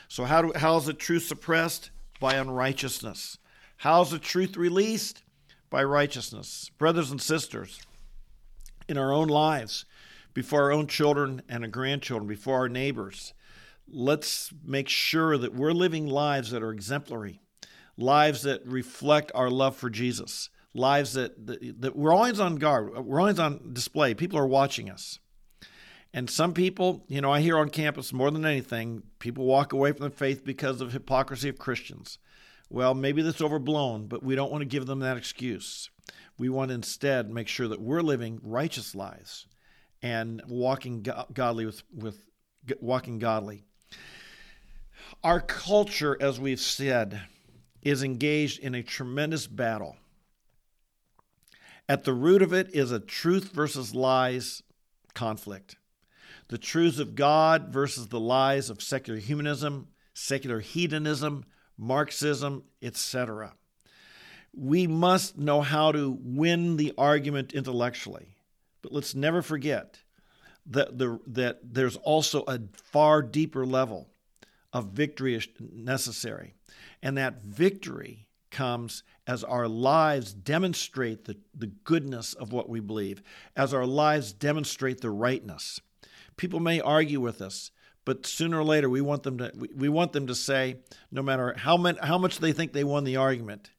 So, 0.07 0.25
how, 0.25 0.41
do, 0.41 0.53
how 0.55 0.77
is 0.77 0.85
the 0.85 0.93
truth 0.93 1.25
suppressed? 1.25 1.91
By 2.19 2.35
unrighteousness. 2.35 3.37
How 3.77 4.01
is 4.01 4.11
the 4.11 4.19
truth 4.19 4.55
released? 4.55 5.23
By 5.69 5.83
righteousness. 5.83 6.69
Brothers 6.77 7.11
and 7.11 7.21
sisters, 7.21 7.81
in 8.87 8.97
our 8.97 9.11
own 9.11 9.27
lives, 9.27 9.85
before 10.33 10.63
our 10.63 10.71
own 10.71 10.87
children 10.87 11.41
and 11.49 11.63
our 11.63 11.69
grandchildren, 11.69 12.27
before 12.27 12.59
our 12.59 12.69
neighbors, 12.69 13.33
let's 13.87 14.53
make 14.63 14.89
sure 14.89 15.37
that 15.37 15.53
we're 15.53 15.71
living 15.71 16.07
lives 16.07 16.51
that 16.51 16.63
are 16.63 16.71
exemplary, 16.71 17.41
lives 17.97 18.43
that 18.43 18.65
reflect 18.65 19.31
our 19.35 19.49
love 19.49 19.75
for 19.75 19.89
Jesus, 19.89 20.49
lives 20.75 21.13
that, 21.13 21.47
that, 21.47 21.81
that 21.81 21.95
we're 21.95 22.13
always 22.13 22.39
on 22.39 22.57
guard, 22.57 23.05
we're 23.05 23.19
always 23.19 23.39
on 23.39 23.73
display. 23.73 24.13
People 24.13 24.37
are 24.37 24.47
watching 24.47 24.89
us. 24.89 25.19
And 26.13 26.29
some 26.29 26.53
people, 26.53 27.03
you 27.07 27.19
know, 27.19 27.31
I 27.31 27.41
hear 27.41 27.57
on 27.57 27.69
campus 27.69 28.13
more 28.13 28.31
than 28.31 28.45
anything, 28.45 29.03
people 29.19 29.45
walk 29.45 29.73
away 29.73 29.91
from 29.91 30.05
the 30.05 30.15
faith 30.15 30.45
because 30.45 30.79
of 30.79 30.93
hypocrisy 30.93 31.49
of 31.49 31.57
Christians. 31.57 32.19
Well, 32.69 32.93
maybe 32.93 33.21
that's 33.21 33.41
overblown, 33.41 34.07
but 34.07 34.23
we 34.23 34.35
don't 34.35 34.51
want 34.51 34.61
to 34.61 34.65
give 34.65 34.85
them 34.85 34.99
that 34.99 35.17
excuse. 35.17 35.89
We 36.37 36.49
want 36.49 36.69
to 36.69 36.75
instead 36.75 37.29
make 37.29 37.47
sure 37.47 37.67
that 37.67 37.81
we're 37.81 38.01
living 38.01 38.39
righteous 38.43 38.95
lives 38.95 39.47
and 40.01 40.41
walking 40.47 41.05
godly 41.33 41.65
with, 41.65 41.83
with 41.93 42.17
walking 42.79 43.19
godly. 43.19 43.63
Our 45.23 45.41
culture, 45.41 46.17
as 46.19 46.39
we've 46.39 46.59
said, 46.59 47.21
is 47.81 48.03
engaged 48.03 48.59
in 48.59 48.73
a 48.73 48.83
tremendous 48.83 49.47
battle 49.47 49.97
at 51.87 52.03
the 52.03 52.13
root 52.13 52.41
of 52.41 52.53
it 52.53 52.73
is 52.73 52.91
a 52.91 52.99
truth 52.99 53.51
versus 53.51 53.93
lies 53.93 54.63
conflict. 55.13 55.77
The 56.47 56.57
truths 56.57 56.99
of 56.99 57.15
God 57.15 57.69
versus 57.69 58.07
the 58.07 58.19
lies 58.19 58.69
of 58.69 58.81
secular 58.81 59.19
humanism, 59.19 59.87
secular 60.13 60.59
hedonism, 60.59 61.45
Marxism, 61.77 62.63
etc. 62.81 63.53
We 64.53 64.87
must 64.87 65.37
know 65.37 65.61
how 65.61 65.91
to 65.91 66.17
win 66.21 66.77
the 66.77 66.93
argument 66.97 67.53
intellectually. 67.53 68.35
But 68.81 68.93
let's 68.93 69.15
never 69.15 69.41
forget 69.41 69.99
that, 70.67 70.97
the, 70.97 71.19
that 71.27 71.59
there's 71.63 71.97
also 71.97 72.43
a 72.47 72.59
far 72.73 73.21
deeper 73.21 73.65
level 73.65 74.07
of 74.71 74.89
victory 74.89 75.41
necessary. 75.59 76.53
And 77.01 77.17
that 77.17 77.43
victory 77.43 78.27
comes 78.55 79.03
as 79.27 79.43
our 79.43 79.67
lives 79.67 80.33
demonstrate 80.33 81.25
the, 81.25 81.35
the 81.53 81.67
goodness 81.67 82.33
of 82.33 82.53
what 82.53 82.69
we 82.69 82.79
believe, 82.79 83.21
as 83.55 83.73
our 83.73 83.85
lives 83.85 84.31
demonstrate 84.31 85.01
the 85.01 85.09
rightness. 85.09 85.81
People 86.37 86.61
may 86.61 86.79
argue 86.79 87.19
with 87.19 87.41
us, 87.41 87.71
but 88.05 88.25
sooner 88.25 88.59
or 88.59 88.63
later 88.63 88.89
we 88.89 89.01
want 89.01 89.23
them 89.23 89.37
to 89.39 89.51
we, 89.55 89.67
we 89.75 89.89
want 89.89 90.13
them 90.13 90.27
to 90.27 90.35
say, 90.35 90.77
no 91.11 91.21
matter 91.21 91.53
how, 91.57 91.75
many, 91.75 91.97
how 92.01 92.17
much 92.17 92.39
they 92.39 92.53
think 92.53 92.71
they 92.71 92.83
won 92.83 93.03
the 93.03 93.17
argument, 93.17 93.71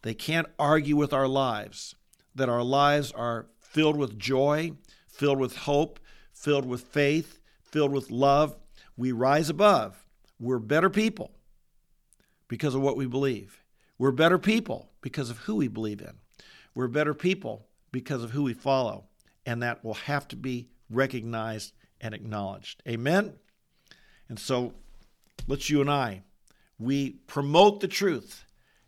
they 0.00 0.14
can't 0.14 0.46
argue 0.58 0.96
with 0.96 1.12
our 1.12 1.28
lives, 1.28 1.94
that 2.34 2.48
our 2.48 2.62
lives 2.62 3.12
are 3.12 3.46
filled 3.60 3.96
with 3.96 4.18
joy, 4.18 4.72
filled 5.08 5.38
with 5.38 5.56
hope, 5.56 6.00
filled 6.32 6.64
with 6.64 6.82
faith, 6.82 7.40
filled 7.62 7.92
with 7.92 8.10
love. 8.10 8.56
We 8.96 9.12
rise 9.12 9.50
above. 9.50 10.06
We're 10.40 10.58
better 10.58 10.90
people 10.90 11.32
because 12.48 12.74
of 12.74 12.80
what 12.80 12.96
we 12.96 13.06
believe. 13.06 13.61
We're 14.02 14.10
better 14.10 14.36
people 14.36 14.90
because 15.00 15.30
of 15.30 15.38
who 15.38 15.54
we 15.54 15.68
believe 15.68 16.00
in. 16.00 16.14
We're 16.74 16.88
better 16.88 17.14
people 17.14 17.68
because 17.92 18.24
of 18.24 18.32
who 18.32 18.42
we 18.42 18.52
follow. 18.52 19.04
And 19.46 19.62
that 19.62 19.84
will 19.84 19.94
have 19.94 20.26
to 20.28 20.36
be 20.36 20.70
recognized 20.90 21.72
and 22.00 22.12
acknowledged. 22.12 22.82
Amen? 22.88 23.34
And 24.28 24.40
so 24.40 24.72
let's 25.46 25.70
you 25.70 25.80
and 25.80 25.88
I, 25.88 26.22
we 26.80 27.10
promote 27.28 27.78
the 27.78 27.86
truth 27.86 28.44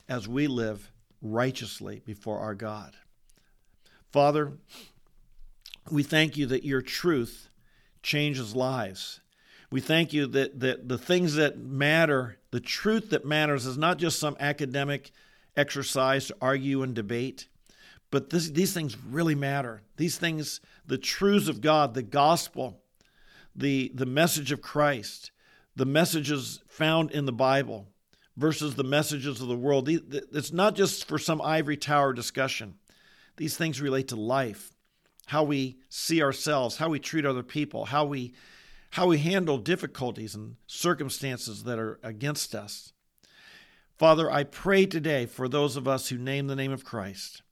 as 0.09 0.26
we 0.26 0.49
live 0.49 0.90
righteously 1.23 2.02
before 2.04 2.40
our 2.40 2.56
God. 2.56 2.97
Father, 4.11 4.54
we 5.92 6.02
thank 6.02 6.37
you 6.37 6.47
that 6.47 6.64
your 6.64 6.83
truth 6.83 7.50
changes 8.02 8.56
lives. 8.56 9.21
We 9.74 9.80
thank 9.80 10.12
you 10.12 10.28
that, 10.28 10.60
that 10.60 10.88
the 10.88 10.98
things 10.98 11.34
that 11.34 11.58
matter, 11.58 12.36
the 12.52 12.60
truth 12.60 13.10
that 13.10 13.24
matters, 13.24 13.66
is 13.66 13.76
not 13.76 13.98
just 13.98 14.20
some 14.20 14.36
academic 14.38 15.10
exercise 15.56 16.28
to 16.28 16.36
argue 16.40 16.84
and 16.84 16.94
debate, 16.94 17.48
but 18.12 18.30
this, 18.30 18.50
these 18.50 18.72
things 18.72 18.96
really 18.96 19.34
matter. 19.34 19.82
These 19.96 20.16
things, 20.16 20.60
the 20.86 20.96
truths 20.96 21.48
of 21.48 21.60
God, 21.60 21.94
the 21.94 22.04
gospel, 22.04 22.82
the, 23.56 23.90
the 23.92 24.06
message 24.06 24.52
of 24.52 24.62
Christ, 24.62 25.32
the 25.74 25.86
messages 25.86 26.60
found 26.68 27.10
in 27.10 27.24
the 27.24 27.32
Bible 27.32 27.88
versus 28.36 28.76
the 28.76 28.84
messages 28.84 29.40
of 29.40 29.48
the 29.48 29.56
world. 29.56 29.88
It's 29.88 30.52
not 30.52 30.76
just 30.76 31.08
for 31.08 31.18
some 31.18 31.42
ivory 31.42 31.78
tower 31.78 32.12
discussion. 32.12 32.76
These 33.38 33.56
things 33.56 33.80
relate 33.80 34.06
to 34.06 34.14
life, 34.14 34.70
how 35.26 35.42
we 35.42 35.78
see 35.88 36.22
ourselves, 36.22 36.76
how 36.76 36.90
we 36.90 37.00
treat 37.00 37.26
other 37.26 37.42
people, 37.42 37.86
how 37.86 38.04
we 38.04 38.34
how 38.94 39.08
we 39.08 39.18
handle 39.18 39.58
difficulties 39.58 40.36
and 40.36 40.54
circumstances 40.68 41.64
that 41.64 41.80
are 41.80 41.98
against 42.04 42.54
us. 42.54 42.92
Father, 43.98 44.30
I 44.30 44.44
pray 44.44 44.86
today 44.86 45.26
for 45.26 45.48
those 45.48 45.76
of 45.76 45.88
us 45.88 46.10
who 46.10 46.16
name 46.16 46.46
the 46.46 46.54
name 46.54 46.70
of 46.70 46.84
Christ 46.84 47.42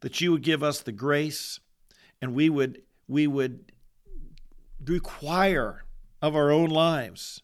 that 0.00 0.22
you 0.22 0.32
would 0.32 0.42
give 0.42 0.62
us 0.62 0.80
the 0.80 0.92
grace 0.92 1.60
and 2.22 2.34
we 2.34 2.48
would 2.48 2.80
we 3.06 3.26
would 3.26 3.72
require 4.86 5.84
of 6.22 6.34
our 6.34 6.50
own 6.50 6.70
lives 6.70 7.42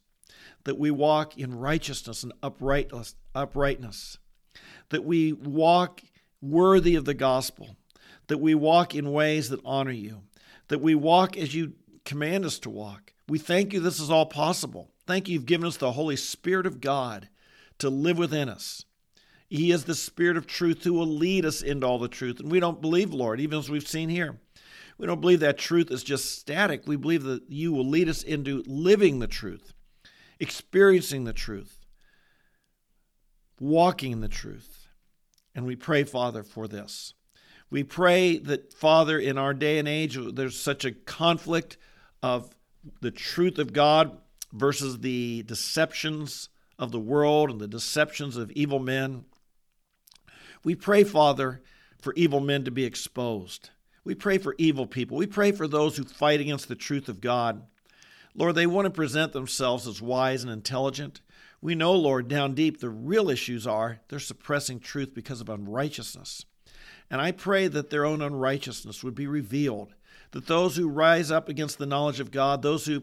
that 0.64 0.78
we 0.78 0.90
walk 0.90 1.37
in 1.37 1.54
righteousness 1.54 2.23
and 2.23 2.32
uprightness, 2.42 3.16
uprightness 3.35 4.16
that 4.88 5.04
we 5.04 5.35
walk 5.35 6.00
worthy 6.40 6.94
of 6.94 7.04
the 7.04 7.12
gospel 7.12 7.76
that 8.28 8.38
we 8.38 8.54
walk 8.54 8.94
in 8.94 9.12
ways 9.12 9.50
that 9.50 9.61
honor 9.62 9.90
you 9.90 10.23
that 10.68 10.80
we 10.80 10.94
walk 10.94 11.37
as 11.37 11.54
you 11.54 11.75
command 12.06 12.47
us 12.47 12.59
to 12.59 12.71
walk 12.71 13.12
we 13.29 13.38
thank 13.38 13.73
you 13.73 13.81
this 13.81 14.00
is 14.00 14.11
all 14.11 14.26
possible. 14.26 14.91
Thank 15.07 15.29
you, 15.29 15.35
you've 15.35 15.47
given 15.47 15.67
us 15.67 15.76
the 15.76 15.93
Holy 15.93 16.17
Spirit 16.17 16.67
of 16.67 16.81
God 16.81 17.29
to 17.79 17.91
live 17.91 18.19
within 18.19 18.49
us. 18.49 18.85
He 19.49 19.71
is 19.71 19.85
the 19.85 19.95
Spirit 19.95 20.37
of 20.37 20.47
truth 20.47 20.85
who 20.85 20.95
will 20.95 21.07
lead 21.07 21.45
us 21.45 21.61
into 21.61 21.87
all 21.87 21.99
the 21.99 22.09
truth. 22.09 22.41
And 22.41 22.50
we 22.50 22.61
don't 22.61 22.81
believe, 22.81 23.12
Lord, 23.12 23.41
even 23.41 23.59
as 23.59 23.69
we've 23.69 23.87
seen 23.87 24.09
here. 24.09 24.38
We 24.99 25.07
don't 25.07 25.21
believe 25.21 25.41
that 25.41 25.59
truth 25.59 25.91
is 25.91 26.02
just 26.02 26.38
static. 26.38 26.87
We 26.87 26.97
believe 26.97 27.25
that 27.25 27.43
you 27.50 27.73
will 27.73 27.87
lead 27.87 28.09
us 28.09 28.23
into 28.23 28.62
living 28.67 29.19
the 29.19 29.26
truth, 29.26 29.73
experiencing 30.38 31.25
the 31.25 31.33
truth, 31.33 31.79
walking 33.59 34.12
in 34.12 34.21
the 34.21 34.29
truth. 34.29 34.88
And 35.55 35.67
we 35.67 35.76
pray, 35.76 36.05
Father, 36.05 36.43
for 36.43 36.69
this. 36.69 37.14
We 37.69 37.83
pray 37.83 38.38
that, 38.38 38.73
Father, 38.73 39.19
in 39.19 39.38
our 39.38 39.55
day 39.55 39.79
and 39.79 39.88
age, 39.88 40.17
there's 40.35 40.59
such 40.59 40.85
a 40.85 40.93
conflict 40.93 41.79
of 42.23 42.55
the 43.00 43.10
truth 43.10 43.58
of 43.58 43.72
God 43.72 44.18
versus 44.52 45.00
the 45.00 45.42
deceptions 45.44 46.48
of 46.78 46.92
the 46.92 47.00
world 47.00 47.50
and 47.50 47.60
the 47.60 47.68
deceptions 47.68 48.36
of 48.36 48.50
evil 48.52 48.78
men. 48.78 49.24
We 50.64 50.74
pray, 50.74 51.04
Father, 51.04 51.62
for 52.00 52.12
evil 52.14 52.40
men 52.40 52.64
to 52.64 52.70
be 52.70 52.84
exposed. 52.84 53.70
We 54.04 54.14
pray 54.14 54.38
for 54.38 54.54
evil 54.58 54.86
people. 54.86 55.16
We 55.16 55.26
pray 55.26 55.52
for 55.52 55.68
those 55.68 55.96
who 55.96 56.04
fight 56.04 56.40
against 56.40 56.68
the 56.68 56.74
truth 56.74 57.08
of 57.08 57.20
God. 57.20 57.62
Lord, 58.34 58.54
they 58.54 58.66
want 58.66 58.86
to 58.86 58.90
present 58.90 59.32
themselves 59.32 59.86
as 59.86 60.02
wise 60.02 60.42
and 60.42 60.52
intelligent. 60.52 61.20
We 61.60 61.74
know, 61.74 61.92
Lord, 61.92 62.26
down 62.26 62.54
deep, 62.54 62.80
the 62.80 62.90
real 62.90 63.30
issues 63.30 63.66
are 63.66 64.00
they're 64.08 64.18
suppressing 64.18 64.80
truth 64.80 65.14
because 65.14 65.40
of 65.40 65.48
unrighteousness. 65.48 66.44
And 67.10 67.20
I 67.20 67.30
pray 67.30 67.68
that 67.68 67.90
their 67.90 68.04
own 68.04 68.22
unrighteousness 68.22 69.04
would 69.04 69.14
be 69.14 69.26
revealed, 69.26 69.94
that 70.32 70.46
those 70.46 70.76
who 70.76 70.88
rise 70.88 71.30
up 71.30 71.48
against 71.48 71.78
the 71.78 71.86
knowledge 71.86 72.20
of 72.20 72.30
God, 72.30 72.62
those 72.62 72.84
who, 72.84 73.02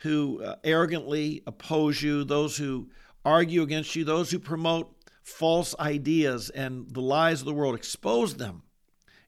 who 0.00 0.42
uh, 0.42 0.56
arrogantly 0.64 1.42
oppose 1.46 2.02
you, 2.02 2.24
those 2.24 2.56
who 2.56 2.90
argue 3.24 3.62
against 3.62 3.94
you, 3.94 4.04
those 4.04 4.30
who 4.30 4.38
promote 4.38 4.94
false 5.22 5.74
ideas 5.78 6.50
and 6.50 6.90
the 6.90 7.00
lies 7.00 7.40
of 7.40 7.46
the 7.46 7.54
world, 7.54 7.74
expose 7.74 8.36
them. 8.36 8.62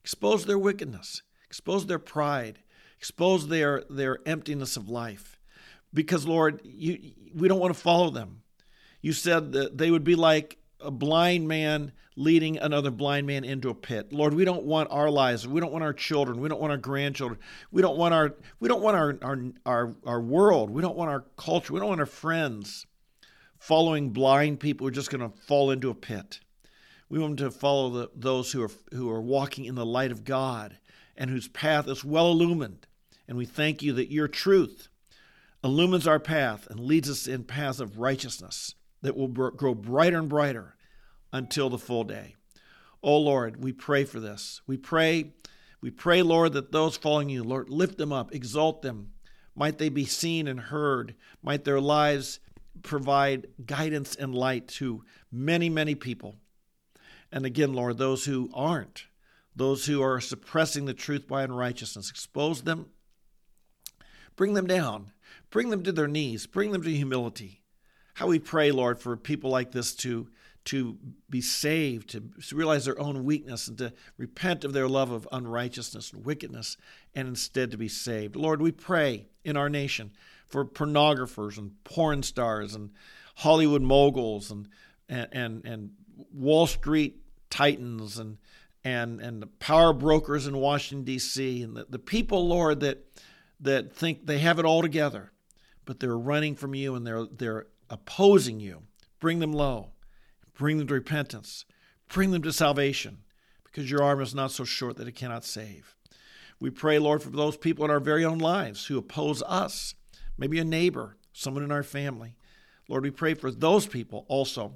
Expose 0.03 0.47
their 0.47 0.59
wickedness, 0.59 1.23
expose 1.47 1.87
their 1.87 1.99
pride, 1.99 2.59
expose 2.99 3.47
their, 3.47 3.85
their 3.89 4.19
emptiness 4.27 4.77
of 4.77 4.89
life. 4.89 5.39
Because, 5.95 6.27
Lord, 6.27 6.61
you, 6.65 7.13
we 7.35 7.47
don't 7.47 7.61
want 7.61 7.73
to 7.73 7.81
follow 7.81 8.11
them. 8.11 8.43
You 9.01 9.13
said 9.13 9.53
that 9.53 9.79
they 9.79 9.91
would 9.91 10.05
be 10.05 10.17
like 10.17 10.59
a 10.83 10.91
blind 10.91 11.49
man 11.49 11.93
leading 12.17 12.59
another 12.59 12.91
blind 12.91 13.27
man 13.27 13.45
into 13.45 13.71
a 13.71 13.75
pit. 13.75 14.13
Lord, 14.13 14.35
we 14.35 14.45
don't 14.45 14.65
want 14.65 14.91
our 14.91 15.11
lives, 15.11 15.49
we 15.49 15.61
don't 15.61 15.73
want 15.73 15.85
our 15.85 15.93
children, 15.93 16.41
we 16.41 16.49
don't 16.49 16.61
want 16.61 16.71
our 16.71 16.79
grandchildren, 16.79 17.41
we 17.71 17.83
don't 17.83 17.97
want 17.97 18.15
our 18.15 18.35
we 18.61 18.69
don't 18.69 18.83
want 18.83 18.97
our 18.97 19.19
our 19.23 19.39
our, 19.65 19.95
our 20.05 20.21
world, 20.21 20.71
we 20.71 20.83
don't 20.83 20.97
want 20.97 21.11
our 21.11 21.25
culture, 21.37 21.73
we 21.73 21.81
don't 21.81 21.89
want 21.89 22.01
our 22.01 22.07
friends 22.07 22.87
following 23.59 24.11
blind 24.11 24.59
people 24.59 24.85
who 24.85 24.89
are 24.89 24.93
just 24.93 25.11
going 25.11 25.21
to 25.21 25.37
fall 25.47 25.71
into 25.71 25.89
a 25.89 25.95
pit. 25.95 26.41
We 27.09 27.19
want 27.21 27.39
to 27.39 27.51
follow 27.51 27.91
the, 27.91 28.11
those 28.15 28.51
who 28.51 28.63
are, 28.65 28.71
who 28.93 29.09
are 29.11 29.21
walking 29.21 29.67
in 29.67 29.77
the 29.77 29.87
light 29.87 30.11
of 30.11 30.25
God 30.25 30.79
and 31.17 31.31
whose 31.31 31.47
path 31.47 31.87
is 31.87 32.03
well 32.03 32.31
illumined. 32.31 32.87
And 33.29 33.37
we 33.37 33.45
thank 33.45 33.83
you 33.83 33.93
that 33.93 34.11
your 34.11 34.27
truth 34.27 34.89
illumines 35.63 36.09
our 36.09 36.19
path 36.19 36.67
and 36.69 36.81
leads 36.81 37.09
us 37.09 37.29
in 37.29 37.45
paths 37.45 37.79
of 37.79 37.99
righteousness 37.99 38.75
that 39.03 39.17
will 39.17 39.29
grow 39.29 39.75
brighter 39.75 40.19
and 40.19 40.29
brighter 40.29 40.77
until 41.33 41.69
the 41.69 41.79
full 41.79 42.05
day. 42.05 42.37
Oh 43.03 43.19
Lord, 43.19 43.63
we 43.63 43.73
pray 43.73 44.05
for 44.05 44.21
this. 44.21 44.61
We 44.67 44.77
pray, 44.77 45.33
we 45.81 45.91
pray, 45.91 46.23
Lord, 46.23 46.53
that 46.53 46.73
those 46.73 46.97
following 46.97 47.29
you, 47.29 47.43
Lord, 47.43 47.69
lift 47.69 47.99
them 47.99 48.13
up, 48.13 48.35
exalt 48.35 48.83
them. 48.83 49.13
Might 49.55 49.79
they 49.79 49.89
be 49.89 50.05
seen 50.05 50.47
and 50.47 50.59
heard. 50.59 51.15
Might 51.43 51.65
their 51.65 51.81
lives 51.81 52.41
provide 52.83 53.49
guidance 53.67 54.15
and 54.15 54.35
light 54.35 54.69
to 54.69 55.05
many, 55.31 55.69
many 55.69 55.95
people. 55.95 56.37
And 57.31 57.45
again, 57.45 57.73
Lord, 57.73 57.99
those 57.99 58.25
who 58.25 58.51
aren't, 58.55 59.07
those 59.55 59.87
who 59.87 60.03
are 60.03 60.21
suppressing 60.21 60.85
the 60.85 60.95
truth 60.95 61.27
by 61.27 61.43
unrighteousness, 61.43 62.11
expose 62.11 62.63
them, 62.63 62.87
bring 64.37 64.55
them 64.55 64.67
down, 64.67 65.13
bring 65.51 65.71
them 65.71 65.83
to 65.83 65.93
their 65.93 66.09
knees, 66.09 66.47
bring 66.47 66.73
them 66.73 66.83
to 66.83 66.91
humility. 66.91 67.62
How 68.15 68.27
we 68.27 68.39
pray, 68.39 68.71
Lord, 68.71 68.99
for 69.01 69.17
people 69.17 69.51
like 69.51 69.73
this 69.73 69.95
to 69.97 70.29
to 70.65 70.97
be 71.29 71.41
saved, 71.41 72.11
to 72.11 72.23
realize 72.55 72.85
their 72.85 72.99
own 73.01 73.25
weakness, 73.25 73.67
and 73.67 73.77
to 73.79 73.93
repent 74.17 74.65
of 74.65 74.73
their 74.73 74.89
love 74.89 75.11
of 75.11 75.27
unrighteousness 75.33 76.13
and 76.13 76.25
wickedness, 76.25 76.77
and 77.17 77.27
instead 77.27 77.73
to 77.73 77.77
be 77.77 77.89
saved. 77.89 78.37
Lord, 78.37 78.63
we 78.63 78.71
pray 78.71 79.27
in 79.45 79.57
our 79.57 79.69
nation 79.69 80.13
for 80.47 80.65
pornographers 80.65 81.59
and 81.59 81.83
porn 81.83 82.23
stars 82.23 82.75
and 82.75 82.91
Hollywood 83.37 83.83
moguls 83.83 84.51
and 84.51 84.69
and 85.09 85.29
and, 85.33 85.65
and 85.65 85.91
Wall 86.33 86.67
Street 86.67 87.21
titans 87.51 88.19
and 88.19 88.39
and 88.85 89.21
and 89.21 89.43
the 89.43 89.47
power 89.47 89.93
brokers 89.93 90.47
in 90.47 90.57
Washington 90.57 91.05
D.C. 91.05 91.63
and 91.63 91.77
the, 91.77 91.87
the 91.89 91.99
people, 91.99 92.47
Lord, 92.47 92.81
that 92.81 93.05
that 93.61 93.93
think 93.93 94.27
they 94.27 94.39
have 94.39 94.59
it 94.59 94.65
all 94.65 94.83
together, 94.83 95.33
but 95.85 96.01
they're 96.01 96.17
running 96.17 96.55
from 96.55 96.75
you 96.75 96.95
and 96.95 97.07
they're 97.07 97.27
they're 97.27 97.67
opposing 97.93 98.59
you. 98.59 98.83
Bring 99.21 99.39
them 99.39 99.53
low, 99.53 99.91
bring 100.59 100.79
them 100.79 100.89
to 100.89 100.95
repentance, 100.95 101.65
bring 102.09 102.33
them 102.33 102.43
to 102.43 102.53
salvation, 102.53 103.19
because 103.63 103.89
your 103.89 104.03
arm 104.03 104.21
is 104.21 104.35
not 104.35 104.51
so 104.51 104.65
short 104.65 104.97
that 104.97 105.07
it 105.07 105.15
cannot 105.15 105.45
save. 105.45 105.95
We 106.59 106.71
pray, 106.71 106.99
Lord, 106.99 107.23
for 107.23 107.31
those 107.31 107.57
people 107.57 107.85
in 107.85 107.91
our 107.91 108.01
very 108.01 108.25
own 108.25 108.39
lives 108.39 108.87
who 108.87 108.99
oppose 108.99 109.43
us 109.43 109.95
maybe 110.39 110.59
a 110.59 110.65
neighbor, 110.65 111.17
someone 111.33 111.63
in 111.63 111.71
our 111.71 111.83
family. 111.83 112.35
Lord, 112.89 113.05
we 113.05 113.11
pray 113.11 113.35
for 113.35 113.51
those 113.51 113.87
people 113.87 114.25
also. 114.29 114.75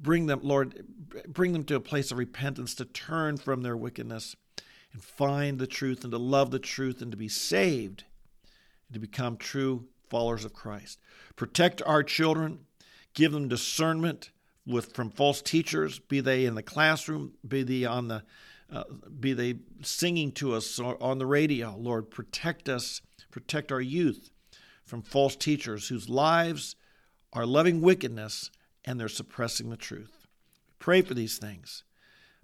Bring 0.00 0.26
them, 0.26 0.40
Lord, 0.42 0.84
bring 1.28 1.52
them 1.52 1.64
to 1.64 1.76
a 1.76 1.80
place 1.80 2.10
of 2.10 2.18
repentance 2.18 2.74
to 2.76 2.84
turn 2.84 3.36
from 3.36 3.62
their 3.62 3.76
wickedness 3.76 4.34
and 4.92 5.02
find 5.04 5.58
the 5.58 5.66
truth 5.66 6.02
and 6.02 6.10
to 6.10 6.18
love 6.18 6.50
the 6.50 6.58
truth 6.58 7.00
and 7.00 7.10
to 7.12 7.16
be 7.16 7.28
saved 7.28 8.04
and 8.88 8.94
to 8.94 9.00
become 9.00 9.36
true 9.36 9.86
followers 10.12 10.44
of 10.44 10.52
Christ. 10.52 11.00
Protect 11.36 11.80
our 11.86 12.02
children, 12.02 12.66
give 13.14 13.32
them 13.32 13.48
discernment 13.48 14.30
with 14.66 14.92
from 14.94 15.08
false 15.10 15.40
teachers, 15.40 15.98
be 15.98 16.20
they 16.20 16.44
in 16.44 16.54
the 16.54 16.62
classroom, 16.62 17.32
be 17.48 17.62
they 17.62 17.86
on 17.86 18.08
the 18.08 18.22
uh, 18.70 18.84
be 19.18 19.32
they 19.32 19.54
singing 19.82 20.32
to 20.32 20.54
us 20.54 20.78
on 20.78 21.18
the 21.18 21.26
radio. 21.26 21.74
Lord, 21.78 22.10
protect 22.10 22.68
us, 22.68 23.00
protect 23.30 23.72
our 23.72 23.80
youth 23.80 24.30
from 24.84 25.00
false 25.02 25.34
teachers 25.34 25.88
whose 25.88 26.08
lives 26.08 26.76
are 27.32 27.46
loving 27.46 27.80
wickedness 27.80 28.50
and 28.84 29.00
they're 29.00 29.08
suppressing 29.08 29.70
the 29.70 29.76
truth. 29.76 30.26
Pray 30.78 31.00
for 31.00 31.14
these 31.14 31.38
things. 31.38 31.84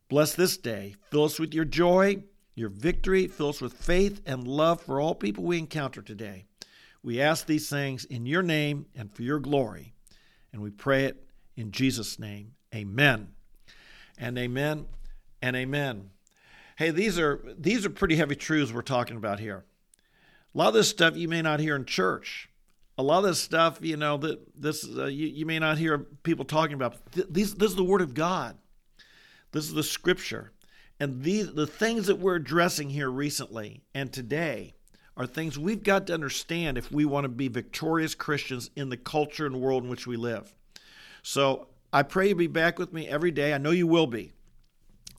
Bless 0.09 0.35
this 0.35 0.57
day. 0.57 0.97
Fill 1.11 1.25
us 1.25 1.39
with 1.39 1.53
your 1.53 1.67
joy, 1.67 2.23
your 2.55 2.71
victory. 2.71 3.27
Fill 3.27 3.51
us 3.51 3.61
with 3.61 3.75
faith 3.75 4.23
and 4.27 4.49
love 4.49 4.81
for 4.81 5.01
all 5.01 5.15
people 5.15 5.45
we 5.45 5.59
encounter 5.59 6.03
today. 6.03 6.48
We 7.03 7.21
ask 7.21 7.47
these 7.47 7.69
things 7.69 8.05
in 8.05 8.27
your 8.27 8.43
name 8.43 8.87
and 8.95 9.13
for 9.15 9.23
your 9.23 9.39
glory. 9.39 9.95
And 10.53 10.63
we 10.63 10.71
pray 10.71 11.05
it 11.05 11.25
in 11.57 11.71
Jesus' 11.71 12.19
name. 12.19 12.53
Amen. 12.75 13.29
And 14.19 14.37
amen 14.39 14.87
and 15.41 15.57
amen. 15.57 16.11
Hey, 16.77 16.91
these 16.91 17.19
are 17.19 17.43
these 17.59 17.85
are 17.85 17.91
pretty 17.91 18.17
heavy 18.17 18.37
truths 18.37 18.73
we're 18.73 18.83
talking 18.83 19.17
about 19.17 19.41
here. 19.41 19.65
A 20.55 20.59
lot 20.59 20.69
of 20.69 20.75
this 20.75 20.89
stuff 20.89 21.17
you 21.17 21.29
may 21.29 21.43
not 21.43 21.61
hear 21.61 21.77
in 21.77 21.85
church. 21.85 22.49
A 22.97 23.03
lot 23.03 23.19
of 23.19 23.25
this 23.25 23.41
stuff, 23.41 23.79
you 23.81 23.97
know, 23.97 24.17
that 24.19 24.61
this 24.61 24.87
uh, 24.87 25.07
you, 25.07 25.29
you 25.29 25.47
may 25.47 25.59
not 25.59 25.79
hear 25.79 25.99
people 25.99 26.45
talking 26.45 26.75
about. 26.75 26.97
These, 27.13 27.55
this 27.55 27.71
is 27.71 27.77
the 27.77 27.85
Word 27.85 28.01
of 28.01 28.15
God. 28.15 28.57
This 29.53 29.65
is 29.65 29.75
the 29.75 29.83
Scripture, 29.83 30.53
and 30.99 31.23
these 31.23 31.53
the 31.53 31.67
things 31.67 32.07
that 32.09 32.19
we're 32.19 32.37
addressing 32.37 32.91
here 32.91 33.11
recently 33.11 33.83
and 33.95 34.13
today 34.13 34.75
are 35.19 35.27
things 35.27 35.59
we've 35.59 35.83
got 35.83 36.07
to 36.07 36.15
understand 36.15 36.79
if 36.79 36.93
we 36.93 37.05
want 37.05 37.25
to 37.25 37.29
be 37.29 37.49
victorious 37.49 38.15
Christians 38.15 38.71
in 38.77 38.89
the 38.89 38.97
culture 38.97 39.47
and 39.47 39.61
world 39.61 39.83
in 39.83 39.91
which 39.91 40.07
we 40.07 40.17
live. 40.17 40.55
So 41.23 41.67
I 41.93 42.05
pray 42.05 42.29
you'll 42.29 42.39
be 42.39 42.47
back 42.47 42.79
with 42.79 42.93
me 42.93 43.09
every 43.09 43.33
day. 43.33 43.53
I 43.53 43.59
know 43.59 43.73
you 43.73 43.89
will 43.89 44.07
be. 44.07 44.33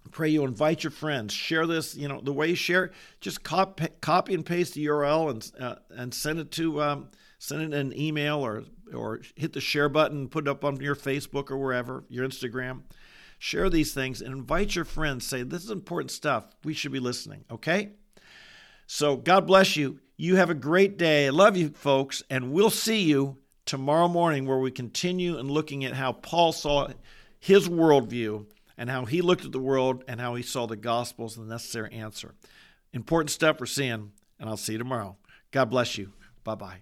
I 0.06 0.10
pray 0.10 0.30
you 0.30 0.46
invite 0.46 0.86
your 0.86 0.92
friends. 0.92 1.34
Share 1.34 1.68
this 1.68 1.96
you 1.96 2.08
know 2.08 2.22
the 2.22 2.32
way 2.32 2.48
you 2.48 2.56
share 2.56 2.86
It, 2.86 2.94
just 3.20 3.44
copy, 3.44 3.88
copy 4.00 4.34
and 4.34 4.46
paste 4.46 4.74
the 4.74 4.86
url 4.86 5.30
and 5.30 5.52
uh, 5.62 5.76
and 5.90 6.14
send 6.14 6.40
it 6.40 6.52
to 6.52 6.82
um, 6.82 7.10
send 7.38 7.74
it 7.74 7.78
an 7.78 7.94
email 8.00 8.38
or 8.38 8.64
or 8.94 9.20
hit 9.36 9.52
the 9.52 9.62
share 9.62 9.90
button 9.90 10.30
put 10.30 10.48
it 10.48 10.50
up 10.50 10.64
on 10.64 10.80
your 10.80 10.96
facebook 10.96 11.52
or 11.52 11.58
wherever 11.58 12.06
your 12.08 12.26
instagram. 12.28 12.84
Share 13.38 13.70
these 13.70 13.94
things 13.94 14.22
and 14.22 14.34
invite 14.34 14.76
your 14.76 14.86
friends. 14.86 15.28
Say 15.28 15.44
this 15.44 15.64
is 15.66 15.72
important 15.72 16.12
stuff. 16.12 16.46
We 16.64 16.74
should 16.74 16.94
be 16.94 17.00
listening. 17.00 17.44
Okay 17.52 17.92
so 18.92 19.16
god 19.16 19.46
bless 19.46 19.76
you 19.76 20.00
you 20.18 20.36
have 20.36 20.50
a 20.50 20.56
great 20.56 20.98
day 20.98 21.28
i 21.28 21.30
love 21.30 21.56
you 21.56 21.70
folks 21.70 22.24
and 22.32 22.52
we'll 22.52 22.72
see 22.72 23.04
you 23.04 23.38
tomorrow 23.66 24.08
morning 24.08 24.48
where 24.48 24.58
we 24.58 24.72
continue 24.72 25.38
and 25.38 25.52
looking 25.52 25.86
at 25.86 25.94
how 25.94 26.12
paul 26.12 26.52
saw 26.52 26.88
his 27.40 27.70
worldview 27.70 28.46
and 28.80 28.90
how 28.90 29.04
he 29.04 29.22
looked 29.22 29.46
at 29.46 29.52
the 29.52 29.60
world 29.60 30.04
and 30.08 30.20
how 30.22 30.36
he 30.36 30.42
saw 30.42 30.66
the 30.66 30.78
gospel 30.78 31.26
as 31.26 31.36
the 31.36 31.44
necessary 31.44 31.92
answer. 31.92 32.34
Important 32.94 33.30
stuff 33.30 33.60
we're 33.60 33.66
seeing, 33.66 34.14
and 34.40 34.50
I'll 34.50 34.58
see 34.58 34.72
you 34.72 34.80
tomorrow. 34.80 35.18
God 35.52 35.66
bless 35.66 35.98
you. 35.98 36.14
Bye 36.46 36.56
bye. 36.56 36.80